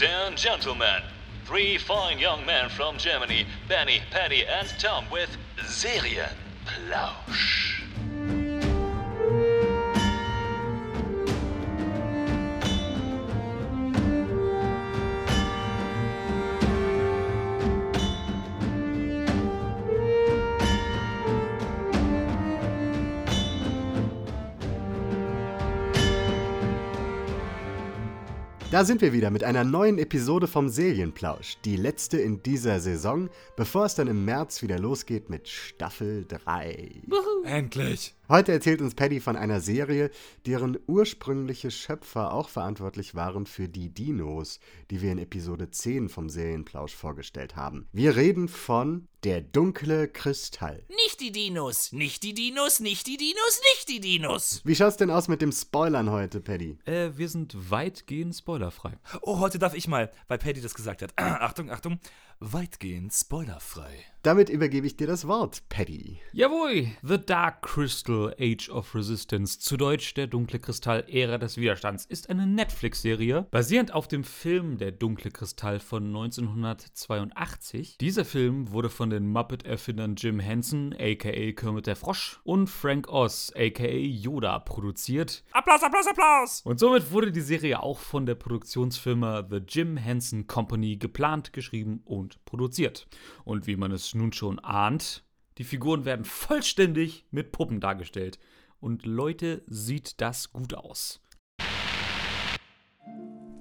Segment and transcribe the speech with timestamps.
[0.00, 1.02] Ladies and gentlemen,
[1.44, 7.77] three fine young men from Germany, Benny, Paddy, and Tom with Serienplausch.
[28.78, 31.56] Da sind wir wieder mit einer neuen Episode vom Serienplausch.
[31.64, 37.02] Die letzte in dieser Saison, bevor es dann im März wieder losgeht mit Staffel 3.
[37.42, 38.14] Endlich!
[38.30, 40.10] Heute erzählt uns Paddy von einer Serie,
[40.44, 44.60] deren ursprüngliche Schöpfer auch verantwortlich waren für die Dinos,
[44.90, 47.88] die wir in Episode 10 vom Serienplausch vorgestellt haben.
[47.90, 50.84] Wir reden von Der dunkle Kristall.
[50.90, 54.60] Nicht die Dinos, nicht die Dinos, nicht die Dinos, nicht die Dinos.
[54.62, 56.76] Wie schaut's denn aus mit dem Spoilern heute, Paddy?
[56.84, 58.98] Äh, wir sind weitgehend spoilerfrei.
[59.22, 61.14] Oh, heute darf ich mal, weil Paddy das gesagt hat.
[61.16, 61.98] Achtung, Achtung.
[62.40, 64.04] Weitgehend spoilerfrei.
[64.22, 66.20] Damit übergebe ich dir das Wort, Paddy.
[66.32, 66.88] Jawohl!
[67.02, 72.28] The Dark Crystal Age of Resistance, zu Deutsch der dunkle Kristall Ära des Widerstands, ist
[72.28, 77.96] eine Netflix-Serie, basierend auf dem Film Der dunkle Kristall von 1982.
[77.98, 83.52] Dieser Film wurde von den Muppet-Erfindern Jim Henson, aka Kermit der Frosch, und Frank Oz,
[83.56, 85.44] aka Yoda, produziert.
[85.52, 86.62] Applaus, Applaus, Applaus!
[86.64, 92.02] Und somit wurde die Serie auch von der Produktionsfirma The Jim Henson Company geplant, geschrieben
[92.04, 93.06] und produziert.
[93.44, 95.24] Und wie man es nun schon ahnt,
[95.58, 98.38] die Figuren werden vollständig mit Puppen dargestellt.
[98.80, 101.20] Und Leute, sieht das gut aus.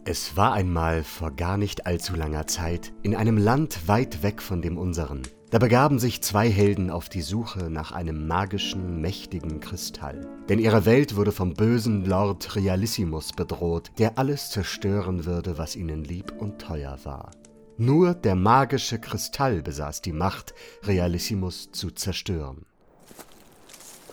[0.09, 4.61] Es war einmal vor gar nicht allzu langer Zeit in einem Land weit weg von
[4.61, 5.23] dem unseren.
[5.49, 10.27] Da begaben sich zwei Helden auf die Suche nach einem magischen, mächtigen Kristall.
[10.47, 16.03] Denn ihre Welt wurde vom bösen Lord Realissimus bedroht, der alles zerstören würde, was ihnen
[16.03, 17.31] lieb und teuer war.
[17.79, 22.65] Nur der magische Kristall besaß die Macht, Realissimus zu zerstören.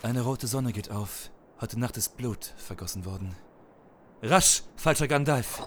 [0.02, 1.30] Eine rote Sonne geht auf.
[1.62, 3.34] Heute Nacht ist Blut vergossen worden.
[4.20, 5.62] Rasch, falscher Gandalf!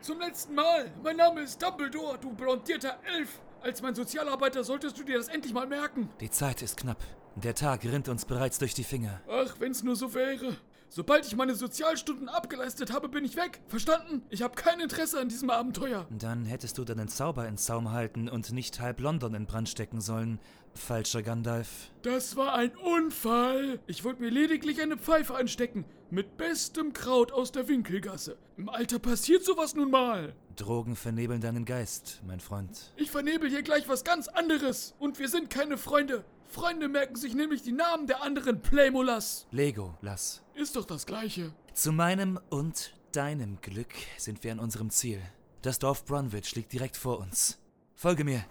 [0.00, 0.90] Zum letzten Mal.
[1.02, 3.40] Mein Name ist Dumbledore, du blondierter Elf.
[3.60, 6.08] Als mein Sozialarbeiter solltest du dir das endlich mal merken.
[6.20, 7.04] Die Zeit ist knapp.
[7.34, 9.20] Der Tag rinnt uns bereits durch die Finger.
[9.28, 10.56] Ach, wenn's nur so wäre.
[10.90, 13.60] Sobald ich meine Sozialstunden abgeleistet habe, bin ich weg.
[13.68, 14.22] Verstanden?
[14.30, 16.06] Ich habe kein Interesse an diesem Abenteuer.
[16.10, 20.00] Dann hättest du deinen Zauber in Zaum halten und nicht halb London in Brand stecken
[20.00, 20.40] sollen,
[20.74, 21.90] falscher Gandalf.
[22.02, 23.80] Das war ein Unfall.
[23.86, 25.84] Ich wollte mir lediglich eine Pfeife anstecken.
[26.10, 28.38] Mit bestem Kraut aus der Winkelgasse.
[28.56, 30.34] Im Alter passiert sowas nun mal.
[30.56, 32.94] Drogen vernebeln deinen Geist, mein Freund.
[32.96, 34.94] Ich vernebel hier gleich was ganz anderes.
[34.98, 36.24] Und wir sind keine Freunde.
[36.46, 39.46] Freunde merken sich nämlich die Namen der anderen Playmolas.
[39.50, 40.42] Lego, lass.
[40.54, 41.52] Ist doch das Gleiche.
[41.74, 45.20] Zu meinem und deinem Glück sind wir an unserem Ziel.
[45.60, 47.58] Das Dorf Brunwich liegt direkt vor uns.
[47.94, 48.46] Folge mir.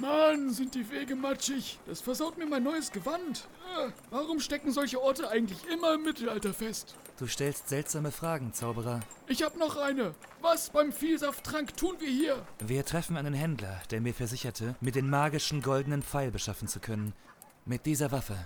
[0.00, 1.78] Mann, sind die Wege matschig.
[1.86, 3.48] Das versaut mir mein neues Gewand.
[3.78, 6.96] Äh, warum stecken solche Orte eigentlich immer im Mittelalter fest?
[7.18, 9.00] Du stellst seltsame Fragen, Zauberer.
[9.26, 10.14] Ich hab noch eine.
[10.42, 12.44] Was beim Vielsafttrank tun wir hier?
[12.58, 17.14] Wir treffen einen Händler, der mir versicherte, mir den magischen goldenen Pfeil beschaffen zu können.
[17.64, 18.36] Mit dieser Waffe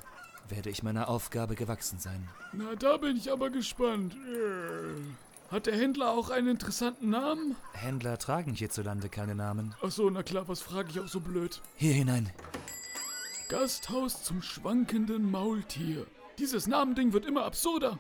[0.49, 2.29] werde ich meiner Aufgabe gewachsen sein.
[2.53, 4.15] Na, da bin ich aber gespannt.
[4.15, 5.01] Äh,
[5.51, 7.57] Hat der Händler auch einen interessanten Namen?
[7.73, 9.75] Händler tragen hierzulande keine Namen.
[9.83, 11.61] Ach so, na klar, was frage ich auch so blöd?
[11.75, 12.31] Hier hinein.
[13.49, 16.07] Gasthaus zum schwankenden Maultier.
[16.39, 17.99] Dieses Namending wird immer absurder.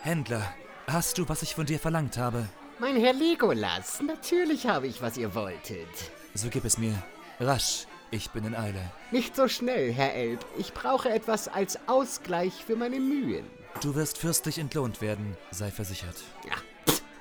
[0.00, 0.54] Händler,
[0.86, 2.48] hast du, was ich von dir verlangt habe?
[2.78, 5.88] Mein Herr Legolas, natürlich habe ich, was ihr wolltet.
[6.34, 7.02] So gib es mir.
[7.40, 8.92] Rasch, ich bin in Eile.
[9.10, 10.44] Nicht so schnell, Herr Elb.
[10.56, 13.44] Ich brauche etwas als Ausgleich für meine Mühen.
[13.80, 16.16] Du wirst fürstlich entlohnt werden, sei versichert.
[16.48, 16.56] Ja,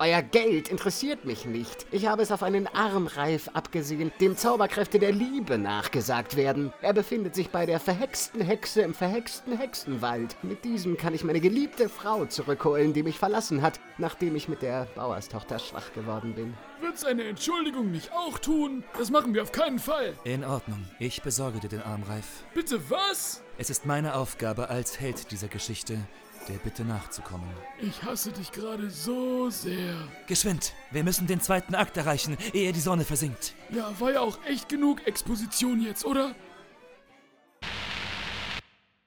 [0.01, 1.85] euer Geld interessiert mich nicht.
[1.91, 6.73] Ich habe es auf einen Armreif abgesehen, dem Zauberkräfte der Liebe nachgesagt werden.
[6.81, 10.35] Er befindet sich bei der verhexten Hexe im verhexten Hexenwald.
[10.41, 14.63] Mit diesem kann ich meine geliebte Frau zurückholen, die mich verlassen hat, nachdem ich mit
[14.63, 16.55] der Bauerstochter schwach geworden bin.
[16.81, 18.83] Wird's eine Entschuldigung nicht auch tun?
[18.97, 20.15] Das machen wir auf keinen Fall.
[20.23, 22.25] In Ordnung, ich besorge dir den Armreif.
[22.55, 23.43] Bitte was?
[23.59, 25.99] Es ist meine Aufgabe als Held dieser Geschichte,
[26.51, 27.47] der Bitte nachzukommen.
[27.81, 29.95] Ich hasse dich gerade so sehr.
[30.27, 33.53] Geschwind, wir müssen den zweiten Akt erreichen, ehe die Sonne versinkt.
[33.69, 36.35] Ja, war ja auch echt genug Exposition jetzt, oder?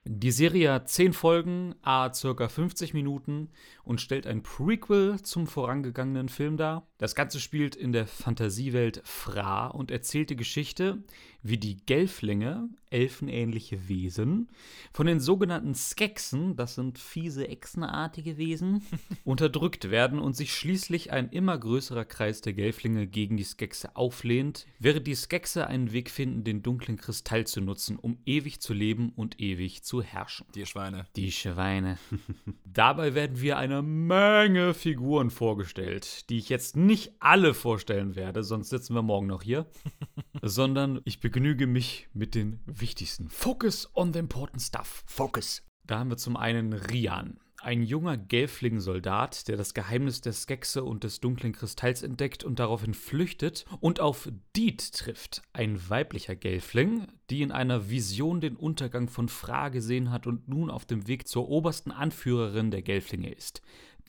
[0.07, 3.51] Die Serie hat 10 Folgen, a circa 50 Minuten
[3.85, 6.87] und stellt ein Prequel zum vorangegangenen Film dar.
[6.99, 11.03] Das Ganze spielt in der Fantasiewelt Fra und erzählt die Geschichte,
[11.45, 14.49] wie die Gelflinge, elfenähnliche Wesen,
[14.93, 18.83] von den sogenannten Skeksen, das sind fiese Echsenartige Wesen,
[19.25, 24.67] unterdrückt werden und sich schließlich ein immer größerer Kreis der Gelflinge gegen die Skexe auflehnt,
[24.79, 29.13] während die Skexe einen Weg finden, den dunklen Kristall zu nutzen, um ewig zu leben
[29.15, 30.47] und ewig zu herrschen.
[30.55, 31.07] Die Schweine.
[31.15, 31.99] Die Schweine.
[32.65, 38.71] Dabei werden wir eine Menge Figuren vorgestellt, die ich jetzt nicht alle vorstellen werde, sonst
[38.71, 39.67] sitzen wir morgen noch hier,
[40.43, 43.29] sondern ich begnüge mich mit den wichtigsten.
[43.29, 45.03] Focus on the important stuff.
[45.05, 45.65] Focus.
[45.85, 51.03] Da haben wir zum einen Rian, ein junger Gelfling-Soldat, der das Geheimnis der Skexe und
[51.03, 57.43] des dunklen Kristalls entdeckt und daraufhin flüchtet und auf Deed trifft, ein weiblicher Gelfling, die
[57.43, 61.49] in einer Vision den Untergang von Fra gesehen hat und nun auf dem Weg zur
[61.49, 63.61] obersten Anführerin der Gelflinge ist,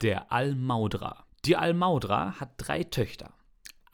[0.04, 1.26] der Almaudra.
[1.44, 3.35] Die Almaudra hat drei Töchter.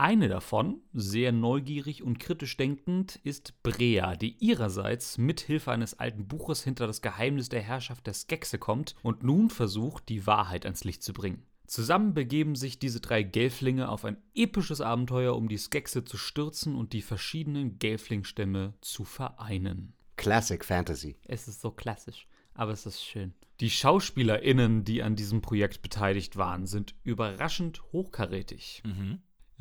[0.01, 6.63] Eine davon, sehr neugierig und kritisch denkend, ist Brea, die ihrerseits mithilfe eines alten Buches
[6.63, 11.03] hinter das Geheimnis der Herrschaft der Skexe kommt und nun versucht, die Wahrheit ans Licht
[11.03, 11.43] zu bringen.
[11.67, 16.73] Zusammen begeben sich diese drei Gelflinge auf ein episches Abenteuer, um die Skexe zu stürzen
[16.73, 19.93] und die verschiedenen Gelflingstämme zu vereinen.
[20.17, 21.15] Classic Fantasy.
[21.27, 22.25] Es ist so klassisch,
[22.55, 23.35] aber es ist schön.
[23.59, 28.81] Die SchauspielerInnen, die an diesem Projekt beteiligt waren, sind überraschend hochkarätig.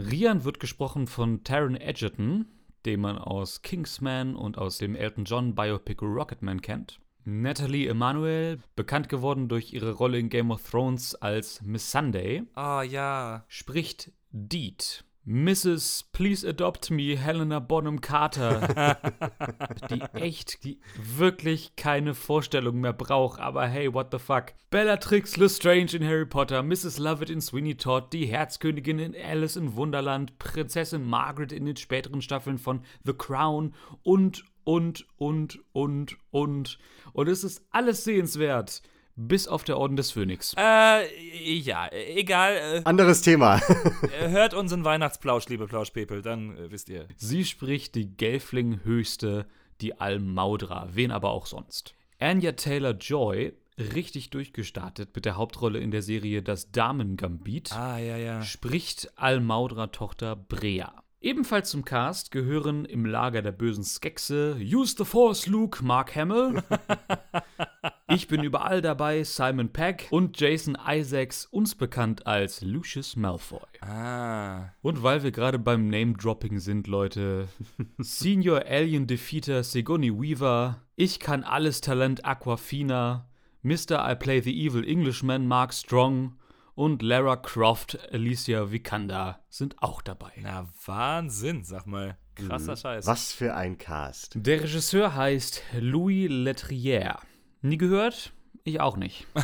[0.08, 2.46] Rian wird gesprochen von Taron Egerton,
[2.86, 7.00] den man aus Kingsman und aus dem Elton John Biopic Rocketman kennt.
[7.24, 12.82] Natalie Emanuel, bekannt geworden durch ihre Rolle in Game of Thrones als Miss Sunday, Ah,
[12.82, 13.44] ja.
[13.48, 15.04] spricht Deed.
[15.30, 16.06] Mrs.
[16.10, 18.98] Please Adopt Me, Helena Bonham Carter,
[19.88, 24.54] die echt, die wirklich keine Vorstellung mehr braucht, aber hey, what the fuck.
[24.70, 26.98] Bellatrix Lestrange in Harry Potter, Mrs.
[26.98, 32.22] Lovett in Sweeney Todd, die Herzkönigin in Alice in Wunderland, Prinzessin Margaret in den späteren
[32.22, 33.72] Staffeln von The Crown
[34.02, 36.78] und, und, und, und, und.
[37.12, 38.82] Und es ist alles sehenswert,
[39.28, 40.54] bis auf der Orden des Phönix.
[40.56, 42.54] Äh, ja, egal.
[42.56, 43.60] Äh, Anderes Thema.
[44.18, 47.06] hört unseren Weihnachtsplausch, liebe Plauschpepel, dann äh, wisst ihr.
[47.16, 49.46] Sie spricht die Gelfling-Höchste,
[49.80, 51.94] die Almaudra, wen aber auch sonst.
[52.18, 58.42] Anya Taylor-Joy, richtig durchgestartet mit der Hauptrolle in der Serie Das Damen-Gambit, Ah, ja, ja.
[58.42, 60.92] spricht Almaudra-Tochter Brea.
[61.22, 66.62] Ebenfalls zum Cast gehören im Lager der bösen Skexe Use the Force Luke, Mark Hamill.
[68.10, 73.60] ich bin überall dabei, Simon Peck und Jason Isaacs, uns bekannt als Lucius Malfoy.
[73.80, 74.70] Ah.
[74.82, 77.48] Und weil wir gerade beim Name-Dropping sind, Leute,
[77.98, 83.28] Senior Alien Defeater Sigourney Weaver, Ich kann alles Talent Aquafina,
[83.62, 84.10] Mr.
[84.10, 86.34] I Play the Evil Englishman Mark Strong
[86.74, 90.32] und Lara Croft Alicia Vikander sind auch dabei.
[90.40, 92.16] Na, Wahnsinn, sag mal.
[92.34, 93.06] Krasser Scheiß.
[93.06, 94.32] Was für ein Cast.
[94.34, 97.18] Der Regisseur heißt Louis Letrière.
[97.62, 98.32] Nie gehört?
[98.64, 99.26] Ich auch nicht.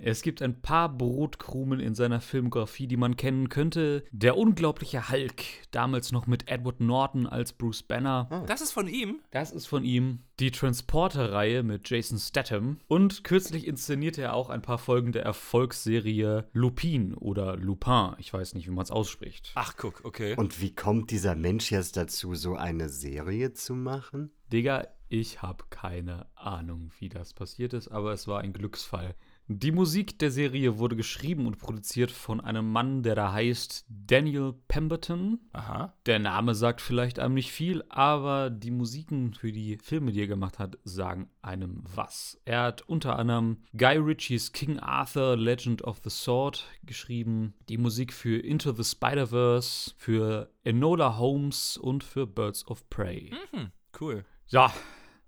[0.00, 4.04] Es gibt ein paar Brotkrumen in seiner Filmografie, die man kennen könnte.
[4.12, 5.42] Der unglaubliche Hulk,
[5.72, 8.44] damals noch mit Edward Norton als Bruce Banner.
[8.46, 9.18] Das ist von ihm?
[9.32, 10.20] Das ist von ihm.
[10.38, 12.78] Die Transporter-Reihe mit Jason Statham.
[12.86, 18.14] Und kürzlich inszenierte er auch ein paar Folgen der Erfolgsserie Lupin oder Lupin.
[18.18, 19.50] Ich weiß nicht, wie man es ausspricht.
[19.56, 20.36] Ach, guck, okay.
[20.36, 24.30] Und wie kommt dieser Mensch jetzt dazu, so eine Serie zu machen?
[24.52, 29.14] Digga, ich habe keine Ahnung, wie das passiert ist, aber es war ein Glücksfall.
[29.50, 34.52] Die Musik der Serie wurde geschrieben und produziert von einem Mann, der da heißt Daniel
[34.68, 35.40] Pemberton.
[35.54, 35.94] Aha.
[36.04, 40.26] Der Name sagt vielleicht einem nicht viel, aber die Musiken für die Filme, die er
[40.26, 42.38] gemacht hat, sagen einem was.
[42.44, 48.12] Er hat unter anderem Guy Ritchies King Arthur Legend of the Sword geschrieben, die Musik
[48.12, 53.32] für Into the Spider-Verse, für Enola Holmes und für Birds of Prey.
[53.52, 54.26] Hm, cool.
[54.48, 54.74] Ja,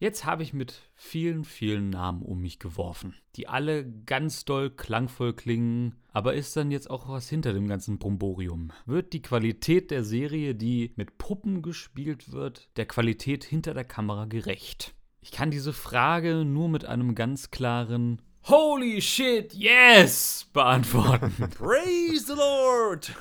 [0.00, 5.35] jetzt habe ich mit vielen, vielen Namen um mich geworfen, die alle ganz doll klangvoll
[5.35, 5.95] klingen.
[6.12, 8.73] Aber ist dann jetzt auch was hinter dem ganzen Bromborium?
[8.87, 14.25] Wird die Qualität der Serie, die mit Puppen gespielt wird, der Qualität hinter der Kamera
[14.25, 14.95] gerecht?
[15.21, 21.35] Ich kann diese Frage nur mit einem ganz klaren Holy shit, yes beantworten.
[21.59, 23.14] Praise the Lord!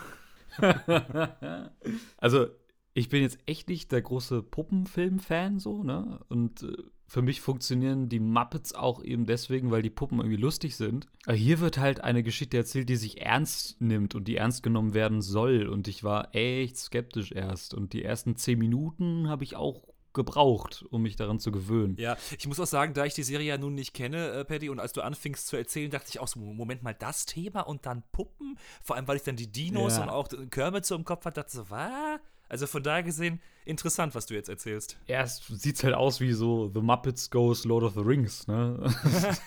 [2.17, 2.47] Also,
[2.93, 6.19] ich bin jetzt echt nicht der große Puppenfilm-Fan, so, ne?
[6.29, 6.75] Und äh,
[7.07, 11.07] für mich funktionieren die Muppets auch eben deswegen, weil die Puppen irgendwie lustig sind.
[11.25, 14.93] Aber hier wird halt eine Geschichte erzählt, die sich ernst nimmt und die ernst genommen
[14.93, 15.67] werden soll.
[15.67, 17.73] Und ich war echt skeptisch erst.
[17.73, 21.95] Und die ersten zehn Minuten habe ich auch gebraucht, um mich daran zu gewöhnen.
[21.99, 24.69] Ja, ich muss auch sagen, da ich die Serie ja nun nicht kenne, äh, Paddy,
[24.69, 27.85] und als du anfingst zu erzählen, dachte ich auch so, Moment mal, das Thema und
[27.85, 28.57] dann Puppen?
[28.83, 30.03] Vor allem, weil ich dann die Dinos Ja.
[30.03, 32.19] und auch Kermit so im Kopf hatte, dachte so, was?
[32.49, 34.97] Also von daher gesehen, interessant, was du jetzt erzählst.
[35.05, 38.91] Erst sieht's halt aus wie so The Muppets Goes Lord of the Rings, ne?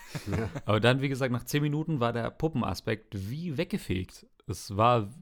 [0.65, 4.27] Aber dann, wie gesagt, nach zehn Minuten war der Puppenaspekt wie weggefegt.
[4.47, 5.13] Es war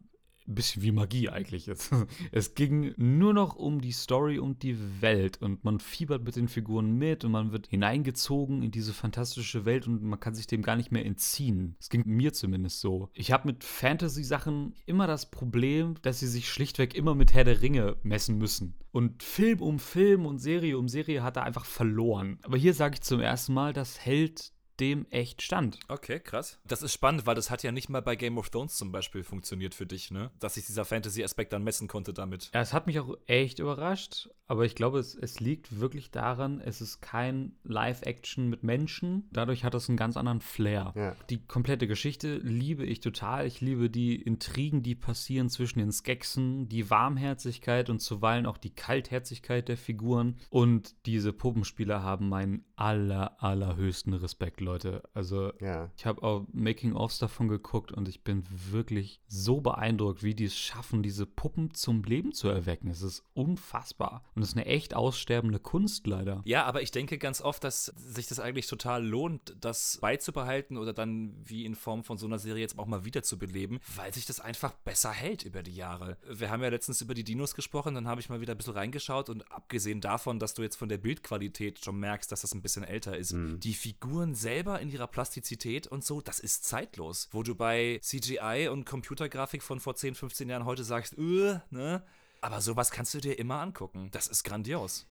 [0.54, 1.68] bisschen wie Magie eigentlich.
[1.68, 1.90] Es,
[2.32, 6.48] es ging nur noch um die Story und die Welt und man fiebert mit den
[6.48, 10.62] Figuren mit und man wird hineingezogen in diese fantastische Welt und man kann sich dem
[10.62, 11.76] gar nicht mehr entziehen.
[11.78, 13.10] Es ging mir zumindest so.
[13.14, 17.62] Ich habe mit Fantasy-Sachen immer das Problem, dass sie sich schlichtweg immer mit Herr der
[17.62, 18.74] Ringe messen müssen.
[18.92, 22.38] Und Film um Film und Serie um Serie hat er einfach verloren.
[22.42, 25.78] Aber hier sage ich zum ersten Mal, das hält dem echt stand.
[25.88, 26.58] Okay, krass.
[26.64, 29.22] Das ist spannend, weil das hat ja nicht mal bei Game of Thrones zum Beispiel
[29.22, 30.30] funktioniert für dich, ne?
[30.40, 32.50] Dass sich dieser Fantasy-Aspekt dann messen konnte damit.
[32.54, 36.60] Ja, es hat mich auch echt überrascht, aber ich glaube, es, es liegt wirklich daran,
[36.60, 39.28] es ist kein Live-Action mit Menschen.
[39.30, 40.92] Dadurch hat es einen ganz anderen Flair.
[40.96, 41.16] Ja.
[41.28, 43.46] Die komplette Geschichte liebe ich total.
[43.46, 48.74] Ich liebe die Intrigen, die passieren zwischen den Skeksen, die Warmherzigkeit und zuweilen auch die
[48.74, 50.36] Kaltherzigkeit der Figuren.
[50.48, 55.02] Und diese Puppenspieler haben meinen aller, allerhöchsten Respekt, Leute.
[55.14, 55.90] Also Ja.
[55.96, 60.56] ich habe auch Making-ofs davon geguckt und ich bin wirklich so beeindruckt, wie die es
[60.56, 62.88] schaffen, diese Puppen zum Leben zu erwecken.
[62.88, 64.22] Es ist unfassbar.
[64.34, 66.42] Und es ist eine echt aussterbende Kunst leider.
[66.44, 70.92] Ja, aber ich denke ganz oft, dass sich das eigentlich total lohnt, das beizubehalten oder
[70.92, 74.14] dann wie in Form von so einer Serie jetzt auch mal wieder zu beleben, weil
[74.14, 76.16] sich das einfach besser hält über die Jahre.
[76.30, 78.74] Wir haben ja letztens über die Dinos gesprochen, dann habe ich mal wieder ein bisschen
[78.74, 82.62] reingeschaut und abgesehen davon, dass du jetzt von der Bildqualität schon merkst, dass das ein
[82.62, 87.30] bisschen älter ist, die Figuren selber in ihrer Plastizität und so, das ist zeitlos.
[87.32, 92.02] Wo du bei CGI und Computergrafik von vor 10, 15 Jahren heute sagst, äh, ne?
[92.42, 94.10] Aber sowas kannst du dir immer angucken.
[94.12, 95.06] Das ist grandios.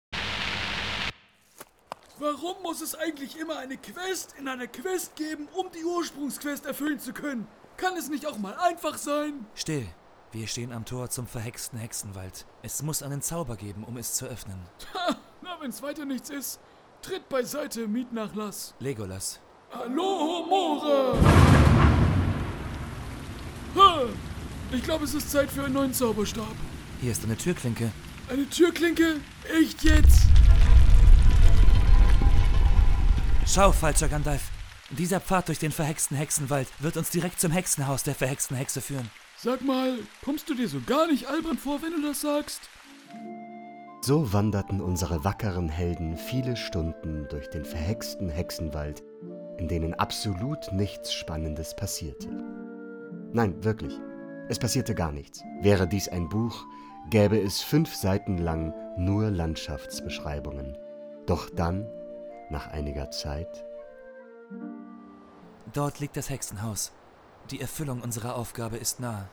[2.20, 7.00] Warum muss es eigentlich immer eine Quest in einer Quest geben, um die Ursprungsquest erfüllen
[7.00, 7.48] zu können?
[7.78, 9.48] Kann es nicht auch mal einfach sein?
[9.56, 9.88] Still.
[10.32, 12.46] Wir stehen am Tor zum verhexten Hexenwald.
[12.62, 14.60] Es muss einen Zauber geben, um es zu öffnen.
[14.94, 16.60] Ha, na, wenn's weiter nichts ist,
[17.02, 18.74] tritt beiseite, Mietnachlass.
[18.80, 19.40] Legolas.
[19.72, 21.18] Hallo, Moore!
[23.76, 24.02] Ha,
[24.72, 26.56] ich glaube, es ist Zeit für einen neuen Zauberstab.
[27.02, 27.92] Hier ist eine Türklinke.
[28.30, 29.22] Eine Türklinke?
[29.60, 30.28] Echt jetzt?
[33.46, 34.50] Schau, falscher Gandalf.
[34.92, 39.10] Dieser Pfad durch den verhexten Hexenwald wird uns direkt zum Hexenhaus der verhexten Hexe führen.
[39.38, 42.62] Sag mal, kommst du dir so gar nicht albern vor, wenn du das sagst?
[44.02, 49.04] So wanderten unsere wackeren Helden viele Stunden durch den verhexten Hexenwald,
[49.58, 52.30] in denen absolut nichts Spannendes passierte.
[53.34, 54.00] Nein, wirklich.
[54.48, 55.44] Es passierte gar nichts.
[55.62, 56.66] Wäre dies ein Buch,
[57.10, 60.78] gäbe es fünf Seiten lang nur Landschaftsbeschreibungen.
[61.26, 61.86] Doch dann,
[62.50, 63.66] nach einiger Zeit,
[65.74, 66.92] Dort liegt das Hexenhaus.
[67.52, 69.28] Die Erfüllung unserer Aufgabe ist nah.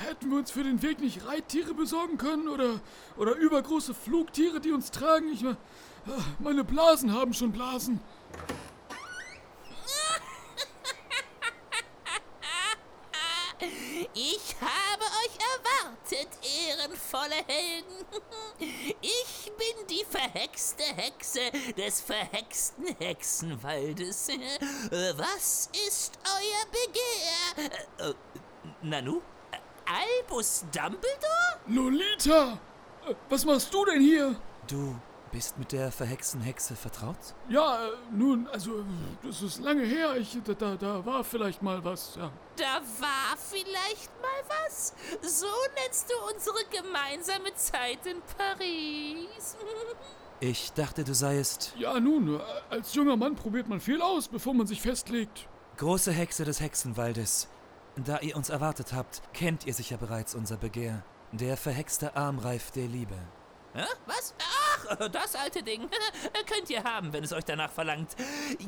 [0.00, 2.80] Hätten wir uns für den Weg nicht Reittiere besorgen können oder,
[3.16, 5.32] oder übergroße Flugtiere, die uns tragen?
[5.32, 5.56] Ich meine,
[6.38, 8.00] meine Blasen haben schon Blasen.
[14.14, 18.04] Ich habe euch erwartet, ehrenvolle Helden.
[19.00, 24.28] Ich bin die verhexte Hexe des verhexten Hexenwaldes.
[25.16, 27.70] Was ist euer Begehr?
[27.98, 28.14] Äh, äh,
[28.82, 29.22] Nanu?
[29.92, 31.60] Albus Dumbledore?
[31.66, 32.58] Lolita!
[33.08, 34.34] Äh, Was machst du denn hier?
[34.68, 34.94] Du
[35.30, 37.16] bist mit der verhexten Hexe vertraut?
[37.48, 38.84] Ja, äh, nun, also,
[39.22, 40.16] das ist lange her.
[40.16, 42.30] Ich, da, da, da war vielleicht mal was, ja.
[42.56, 44.94] Da war vielleicht mal was.
[45.22, 45.46] So
[45.82, 49.56] nennst du unsere gemeinsame Zeit in Paris.
[50.44, 54.52] Ich dachte, du seiest Ja, nun, äh, als junger Mann probiert man viel aus, bevor
[54.54, 55.46] man sich festlegt.
[55.76, 57.46] große Hexe des Hexenwaldes.
[57.96, 61.02] Da ihr uns erwartet habt, kennt ihr sicher bereits unser Begehr.
[61.32, 63.16] Der verhexte Armreif der Liebe.
[63.74, 63.84] Hä?
[64.06, 64.34] Was?
[64.38, 64.61] Ach,
[64.96, 65.88] das alte Ding.
[66.46, 68.16] Könnt ihr haben, wenn es euch danach verlangt.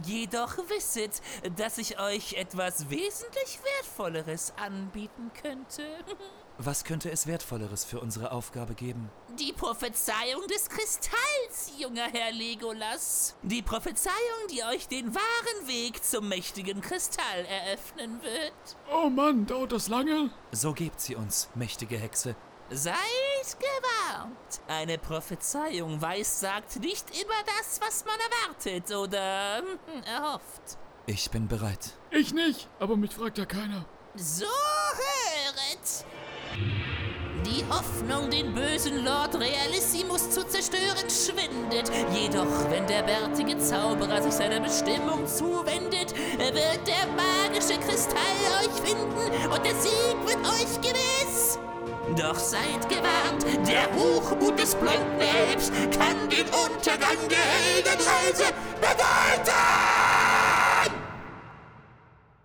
[0.04, 1.20] Jedoch wisset,
[1.56, 5.82] dass ich euch etwas wesentlich Wertvolleres anbieten könnte.
[6.58, 9.10] Was könnte es Wertvolleres für unsere Aufgabe geben?
[9.40, 13.34] Die Prophezeiung des Kristalls, junger Herr Legolas.
[13.42, 14.14] Die Prophezeiung,
[14.52, 18.52] die euch den wahren Weg zum mächtigen Kristall eröffnen wird.
[18.92, 20.30] Oh Mann, dauert das lange?
[20.52, 22.36] So gebt sie uns, mächtige Hexe.
[22.74, 22.96] Seid
[23.60, 24.60] gewarnt.
[24.66, 30.76] Eine Prophezeiung weissagt nicht immer das, was man erwartet oder hm, erhofft.
[31.06, 31.92] Ich bin bereit.
[32.10, 33.84] Ich nicht, aber mich fragt ja keiner.
[34.16, 36.04] So höret!
[37.46, 41.90] Die Hoffnung, den bösen Lord Realissimus zu zerstören, schwindet.
[42.12, 48.18] Jedoch, wenn der bärtige Zauberer sich seiner Bestimmung zuwendet, wird der magische Kristall
[48.62, 51.33] euch finden und der Sieg wird euch gewiss.
[52.16, 59.54] Doch seid gewarnt, der Hochmut des blonden Elbs kann den Untergang der Heldenreise bedeuten!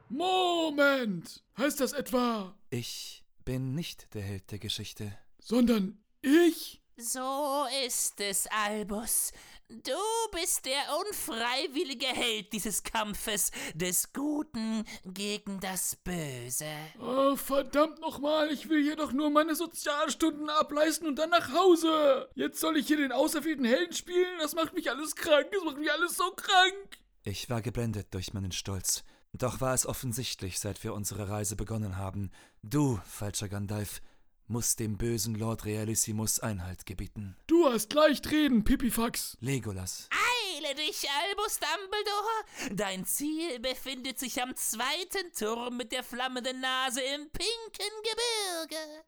[0.09, 1.43] Moment!
[1.57, 5.17] Heißt das etwa, Ich bin nicht der Held der Geschichte.
[5.39, 6.81] sondern ich?
[6.97, 9.31] So ist es, Albus.
[9.71, 9.91] Du
[10.31, 16.65] bist der unfreiwillige Held dieses Kampfes des Guten gegen das Böse.
[16.99, 22.29] Oh, verdammt nochmal, ich will hier doch nur meine Sozialstunden ableisten und dann nach Hause.
[22.33, 24.39] Jetzt soll ich hier den auserwählten Helden spielen?
[24.39, 26.97] Das macht mich alles krank, das macht mich alles so krank.
[27.21, 29.03] Ich war geblendet durch meinen Stolz.
[29.33, 32.31] Doch war es offensichtlich, seit wir unsere Reise begonnen haben.
[32.63, 34.01] Du, falscher Gandalf,
[34.49, 37.35] musst dem bösen Lord Realissimus Einhalt gebieten.
[37.47, 39.37] Du hast leicht reden, Pipifax.
[39.39, 40.09] Legolas.
[40.11, 42.75] Eile dich, Albus Dumbledore!
[42.75, 47.95] Dein Ziel befindet sich am zweiten Turm mit der flammenden Nase im pinken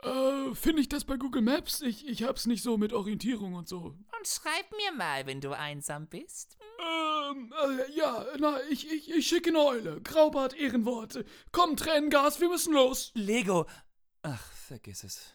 [0.03, 0.51] Gebirge.
[0.51, 1.81] Äh, finde ich das bei Google Maps?
[1.81, 3.77] Ich, ich hab's nicht so mit Orientierung und so.
[3.77, 6.57] Und schreib mir mal, wenn du einsam bist.
[6.79, 10.01] Ähm, äh, ja, na, ich, ich, ich schicke eine Eule.
[10.01, 11.25] Graubart Ehrenworte.
[11.51, 13.12] Komm, Tränengas, wir müssen los.
[13.15, 13.65] Lego!
[14.23, 15.33] Ach, vergiss es.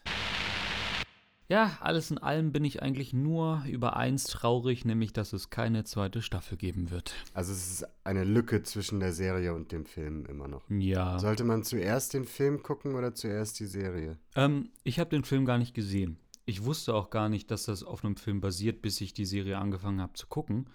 [1.49, 5.85] Ja, alles in allem bin ich eigentlich nur über eins traurig, nämlich dass es keine
[5.85, 7.13] zweite Staffel geben wird.
[7.33, 10.69] Also es ist eine Lücke zwischen der Serie und dem Film immer noch.
[10.69, 11.19] Ja.
[11.19, 14.17] Sollte man zuerst den Film gucken oder zuerst die Serie?
[14.35, 16.17] Ähm, ich habe den Film gar nicht gesehen.
[16.45, 19.57] Ich wusste auch gar nicht, dass das auf einem Film basiert, bis ich die Serie
[19.57, 20.67] angefangen habe zu gucken.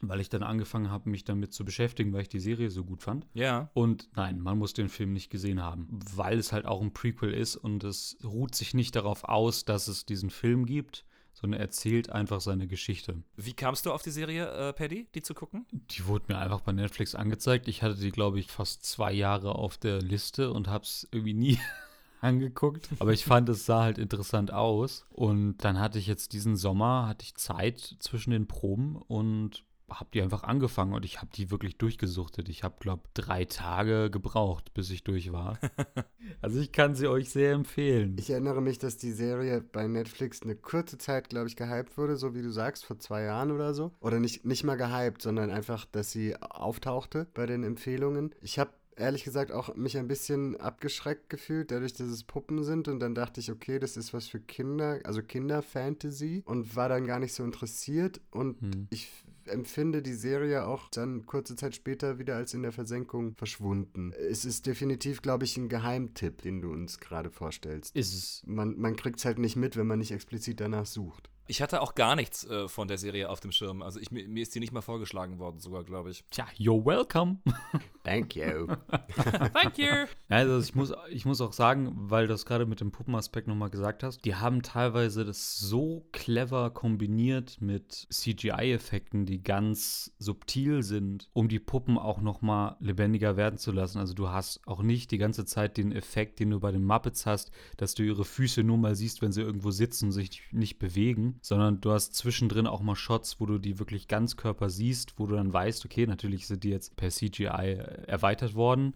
[0.00, 3.02] Weil ich dann angefangen habe, mich damit zu beschäftigen, weil ich die Serie so gut
[3.02, 3.26] fand.
[3.32, 3.70] Ja.
[3.74, 7.32] Und nein, man muss den Film nicht gesehen haben, weil es halt auch ein Prequel
[7.32, 12.10] ist und es ruht sich nicht darauf aus, dass es diesen Film gibt, sondern erzählt
[12.10, 13.22] einfach seine Geschichte.
[13.36, 15.66] Wie kamst du auf die Serie, äh, Paddy, die zu gucken?
[15.72, 17.68] Die wurde mir einfach bei Netflix angezeigt.
[17.68, 21.34] Ich hatte die, glaube ich, fast zwei Jahre auf der Liste und habe es irgendwie
[21.34, 21.58] nie
[22.20, 22.88] angeguckt.
[23.00, 25.06] Aber ich fand, es sah halt interessant aus.
[25.10, 30.10] Und dann hatte ich jetzt diesen Sommer, hatte ich Zeit zwischen den Proben und habe
[30.12, 32.48] die einfach angefangen und ich habe die wirklich durchgesuchtet.
[32.48, 35.58] Ich habe, glaube drei Tage gebraucht, bis ich durch war.
[36.40, 38.16] also ich kann sie euch sehr empfehlen.
[38.18, 42.16] Ich erinnere mich, dass die Serie bei Netflix eine kurze Zeit, glaube ich, gehypt wurde,
[42.16, 43.92] so wie du sagst, vor zwei Jahren oder so.
[44.00, 48.34] Oder nicht, nicht mal gehypt, sondern einfach, dass sie auftauchte bei den Empfehlungen.
[48.40, 52.88] Ich habe ehrlich gesagt auch mich ein bisschen abgeschreckt gefühlt, dadurch, dass es Puppen sind.
[52.88, 56.42] Und dann dachte ich, okay, das ist was für Kinder, also Kinderfantasy.
[56.46, 58.20] Und war dann gar nicht so interessiert.
[58.30, 58.86] Und Hm.
[58.90, 59.10] ich
[59.48, 64.12] empfinde die Serie auch dann kurze Zeit später wieder als in der Versenkung verschwunden.
[64.12, 67.94] Es ist definitiv, glaube ich, ein Geheimtipp, den du uns gerade vorstellst.
[67.96, 68.42] Ist es.
[68.46, 71.30] Man, man kriegt es halt nicht mit, wenn man nicht explizit danach sucht.
[71.46, 73.82] Ich hatte auch gar nichts äh, von der Serie auf dem Schirm.
[73.82, 76.24] Also ich, mir, mir ist die nicht mal vorgeschlagen worden, sogar, glaube ich.
[76.30, 77.38] Tja, you're welcome.
[78.04, 78.66] Thank you.
[79.52, 80.06] Thank you!
[80.28, 83.68] Also ich muss, ich muss auch sagen, weil du das gerade mit dem Puppenaspekt nochmal
[83.68, 91.28] gesagt hast, die haben teilweise das so clever kombiniert mit CGI-Effekten, die ganz subtil sind,
[91.34, 93.98] um die Puppen auch nochmal lebendiger werden zu lassen.
[93.98, 97.26] Also du hast auch nicht die ganze Zeit den Effekt, den du bei den Muppets
[97.26, 100.78] hast, dass du ihre Füße nur mal siehst, wenn sie irgendwo sitzen und sich nicht
[100.78, 105.18] bewegen, sondern du hast zwischendrin auch mal Shots, wo du die wirklich ganz Körper siehst,
[105.18, 108.94] wo du dann weißt, okay, natürlich sind die jetzt per CGI erweitert worden,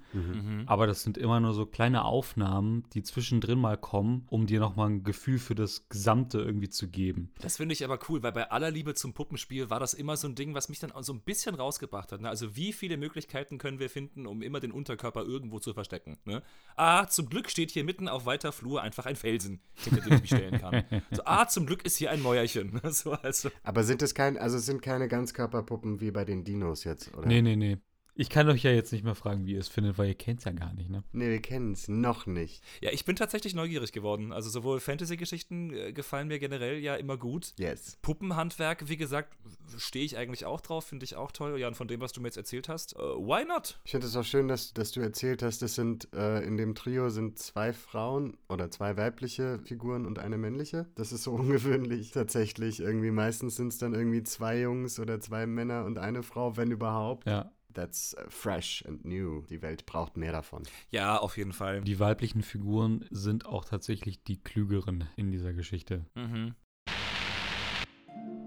[0.66, 4.90] aber das sind immer nur so kleine Aufnahmen, die zwischendrin mal kommen, um dir nochmal
[4.90, 7.31] ein Gefühl für das Gesamte irgendwie zu geben.
[7.40, 10.29] Das finde ich aber cool, weil bei aller Liebe zum Puppenspiel war das immer so
[10.29, 12.20] ein Ding, was mich dann auch so ein bisschen rausgebracht hat.
[12.20, 12.29] Ne?
[12.29, 16.18] Also wie viele Möglichkeiten können wir finden, um immer den Unterkörper irgendwo zu verstecken?
[16.24, 16.42] Ne?
[16.77, 20.20] Ah, zum Glück steht hier mitten auf weiter Flur einfach ein Felsen, hinter dem ich
[20.22, 20.85] mich stellen kann.
[21.11, 22.80] So, ah, zum Glück ist hier ein Mäuerchen.
[22.90, 23.50] So, also.
[23.62, 27.26] Aber sind es kein, also es sind keine Ganzkörperpuppen wie bei den Dinos jetzt, oder?
[27.26, 27.78] Nee, nee, nee.
[28.20, 30.40] Ich kann euch ja jetzt nicht mehr fragen, wie ihr es findet, weil ihr kennt
[30.40, 31.04] es ja gar nicht, ne?
[31.12, 32.64] Nee, wir kennen es noch nicht.
[32.81, 34.33] Ja, ich bin tatsächlich neugierig geworden.
[34.33, 37.54] Also sowohl Fantasy-Geschichten äh, gefallen mir generell ja immer gut.
[37.61, 37.96] Yes.
[38.02, 39.38] Puppenhandwerk, wie gesagt,
[39.76, 41.61] stehe ich eigentlich auch drauf, finde ich auch toll.
[41.61, 43.78] Ja, und von dem, was du mir jetzt erzählt hast, äh, why not?
[43.85, 46.74] Ich finde es auch schön, dass, dass du erzählt hast, das sind äh, in dem
[46.74, 50.88] Trio sind zwei Frauen oder zwei weibliche Figuren und eine männliche.
[50.96, 52.81] Das ist so ungewöhnlich tatsächlich.
[52.81, 56.72] Irgendwie meistens sind es dann irgendwie zwei Jungs oder zwei Männer und eine Frau, wenn
[56.72, 57.28] überhaupt.
[57.28, 57.52] Ja.
[57.74, 59.42] That's uh, fresh and new.
[59.50, 60.62] Die Welt braucht mehr davon.
[60.90, 61.83] Ja, auf jeden Fall.
[61.83, 66.07] Die weiblichen Figuren sind auch tatsächlich die klügeren in dieser Geschichte.
[66.14, 66.54] Mhm.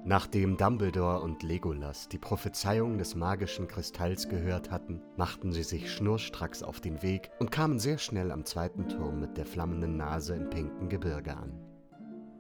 [0.04, 6.64] Nachdem Dumbledore und Legolas die Prophezeiung des magischen Kristalls gehört hatten, machten sie sich schnurstracks
[6.64, 10.50] auf den Weg und kamen sehr schnell am zweiten Turm mit der flammenden Nase im
[10.50, 11.71] pinken Gebirge an.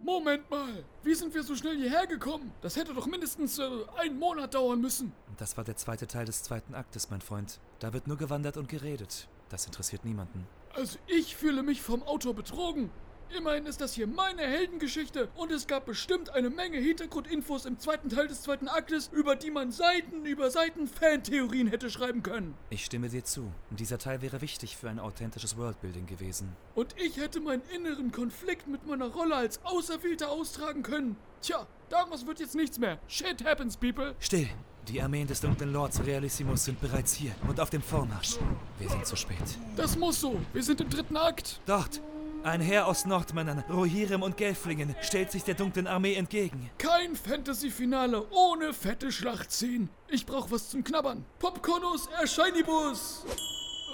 [0.03, 2.51] Moment mal, wie sind wir so schnell hierher gekommen?
[2.61, 3.63] Das hätte doch mindestens äh,
[3.97, 5.13] einen Monat dauern müssen.
[5.37, 7.59] Das war der zweite Teil des zweiten Aktes, mein Freund.
[7.79, 9.27] Da wird nur gewandert und geredet.
[9.49, 10.47] Das interessiert niemanden.
[10.73, 12.89] Also ich fühle mich vom Autor betrogen.
[13.37, 18.09] Immerhin ist das hier meine Heldengeschichte und es gab bestimmt eine Menge Hintergrundinfos im zweiten
[18.09, 22.55] Teil des zweiten Aktes, über die man Seiten über Seiten Fantheorien hätte schreiben können.
[22.69, 23.51] Ich stimme dir zu.
[23.69, 26.55] Dieser Teil wäre wichtig für ein authentisches Worldbuilding gewesen.
[26.75, 31.15] Und ich hätte meinen inneren Konflikt mit meiner Rolle als Auserwählter austragen können.
[31.41, 32.99] Tja, daraus wird jetzt nichts mehr.
[33.07, 34.13] Shit happens, people.
[34.19, 34.49] Still!
[34.87, 38.37] Die Armeen des dunklen Lords Realissimus sind bereits hier und auf dem Vormarsch.
[38.79, 39.37] Wir sind zu spät.
[39.75, 40.39] Das muss so.
[40.53, 41.61] Wir sind im dritten Akt.
[41.67, 42.01] Dort!
[42.43, 46.71] Ein Heer aus Nordmännern, Rohirrim und Gelflingen stellt sich der dunklen Armee entgegen.
[46.79, 49.89] Kein Fantasy-Finale ohne fette Schlachtszenen.
[50.09, 51.23] Ich brauch was zum Knabbern.
[51.37, 53.25] Popcornus Erscheinibus.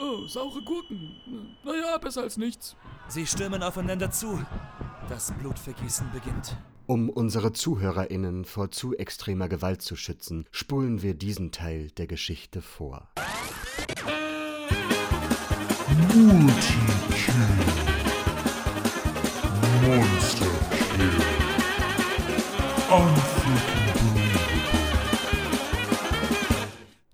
[0.01, 1.57] Oh, saure Gurken.
[1.65, 2.77] Naja, besser als nichts.
[3.10, 4.41] Sie stürmen aufeinander zu.
[5.10, 6.55] Das Blutvergießen beginnt.
[6.86, 12.62] Um unsere ZuhörerInnen vor zu extremer Gewalt zu schützen, spulen wir diesen Teil der Geschichte
[12.62, 13.10] vor.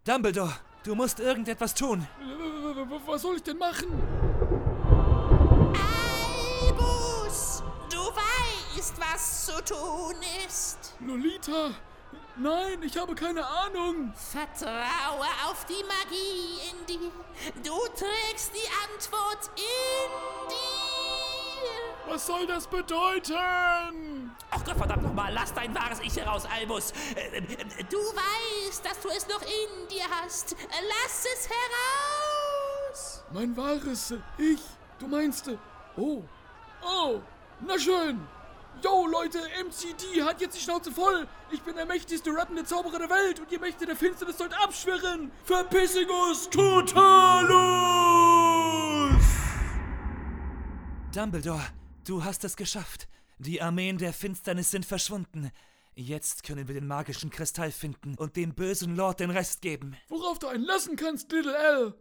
[0.04, 2.08] Dumbledore, du musst irgendetwas tun.
[3.06, 3.88] Was soll ich denn machen?
[6.62, 10.16] Albus, du weißt, was zu tun
[10.48, 10.96] ist.
[11.00, 11.72] Lolita?
[12.36, 14.14] Nein, ich habe keine Ahnung.
[14.16, 17.12] Vertraue auf die Magie in dir.
[17.64, 20.83] Du trägst die Antwort in dir.
[22.10, 24.32] Was soll das bedeuten?
[24.52, 26.92] Ach Gott, verdammt nochmal, lass dein wahres Ich heraus, Albus.
[27.16, 27.42] Äh, äh,
[27.90, 30.56] Du weißt, dass du es noch in dir hast.
[30.70, 33.24] Lass es heraus.
[33.32, 34.60] Mein wahres Ich.
[35.00, 35.48] Du meinst.
[35.48, 35.58] äh,
[35.98, 36.24] Oh.
[36.84, 37.22] Oh.
[37.62, 38.20] Na schön.
[38.84, 41.28] Yo, Leute, MCD hat jetzt die Schnauze voll.
[41.52, 45.32] Ich bin der mächtigste rappende Zauberer der Welt und ihr Mächte der Finsternis sollt abschwirren.
[45.46, 47.54] Verpissingus totalus!
[51.14, 51.62] Dumbledore,
[52.06, 53.08] du hast es geschafft.
[53.38, 55.52] Die Armeen der Finsternis sind verschwunden.
[55.96, 59.96] Jetzt können wir den magischen Kristall finden und dem bösen Lord den Rest geben.
[60.08, 61.94] Worauf du einen lassen kannst, Little L.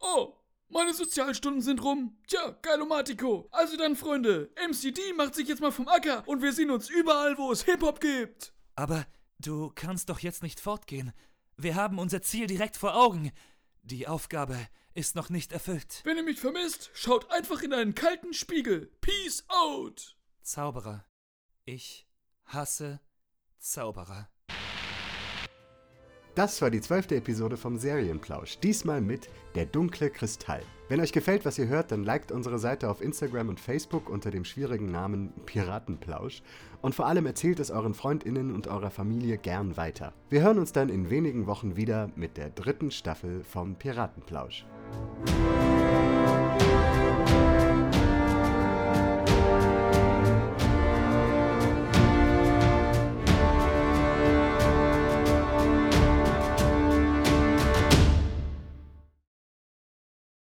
[0.00, 0.34] Oh,
[0.68, 2.16] meine Sozialstunden sind rum.
[2.26, 3.48] Tja, Geilomatico.
[3.50, 7.36] Also dann, Freunde, MCD macht sich jetzt mal vom Acker und wir sehen uns überall,
[7.38, 8.52] wo es Hip-Hop gibt.
[8.76, 9.06] Aber
[9.38, 11.12] du kannst doch jetzt nicht fortgehen.
[11.56, 13.32] Wir haben unser Ziel direkt vor Augen.
[13.82, 14.56] Die Aufgabe
[14.94, 16.00] ist noch nicht erfüllt.
[16.04, 18.86] Wenn ihr mich vermisst, schaut einfach in einen kalten Spiegel.
[19.00, 20.16] Peace out.
[20.42, 21.04] Zauberer.
[21.64, 22.08] Ich
[22.44, 23.00] hasse
[23.58, 24.28] Zauberer.
[26.34, 28.58] Das war die zwölfte Episode vom Serienplausch.
[28.60, 30.62] Diesmal mit Der dunkle Kristall.
[30.88, 34.30] Wenn euch gefällt, was ihr hört, dann liked unsere Seite auf Instagram und Facebook unter
[34.30, 36.42] dem schwierigen Namen Piratenplausch.
[36.82, 40.12] Und vor allem erzählt es euren FreundInnen und eurer Familie gern weiter.
[40.28, 44.66] Wir hören uns dann in wenigen Wochen wieder mit der dritten Staffel vom Piratenplausch.